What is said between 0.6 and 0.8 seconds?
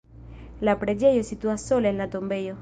La